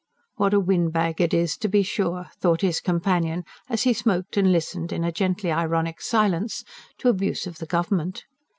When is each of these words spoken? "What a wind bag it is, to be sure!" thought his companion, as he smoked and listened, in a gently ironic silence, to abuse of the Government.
"What 0.37 0.55
a 0.55 0.59
wind 0.59 0.93
bag 0.93 1.21
it 1.21 1.31
is, 1.31 1.55
to 1.57 1.67
be 1.67 1.83
sure!" 1.83 2.25
thought 2.39 2.61
his 2.61 2.81
companion, 2.81 3.43
as 3.69 3.83
he 3.83 3.93
smoked 3.93 4.35
and 4.35 4.51
listened, 4.51 4.91
in 4.91 5.03
a 5.03 5.11
gently 5.11 5.51
ironic 5.51 6.01
silence, 6.01 6.63
to 6.97 7.07
abuse 7.09 7.45
of 7.45 7.59
the 7.59 7.67
Government. 7.67 8.23